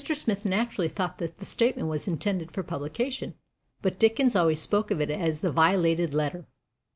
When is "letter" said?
6.11-6.47